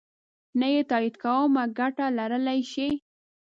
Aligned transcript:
نه 0.59 0.67
یې 0.73 0.81
تایید 0.91 1.15
کومه 1.23 1.63
ګټه 1.79 2.05
لرلای 2.17 2.59
شي. 2.71 2.89